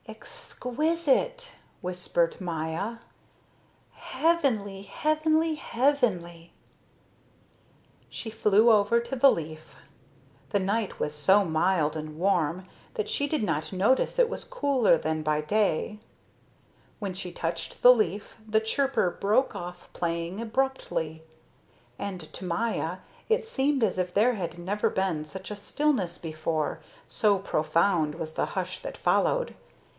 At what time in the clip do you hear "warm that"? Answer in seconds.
12.17-13.07